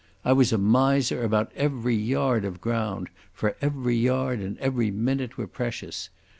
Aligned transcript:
I 0.25 0.33
was 0.33 0.51
a 0.51 0.57
miser 0.57 1.23
about 1.23 1.51
every 1.55 1.95
yard 1.95 2.43
of 2.43 2.59
ground, 2.59 3.09
for 3.31 3.55
every 3.61 3.95
yard 3.97 4.39
and 4.39 4.57
every 4.57 4.89
minute 4.89 5.37
were 5.37 5.45
precious. 5.45 6.09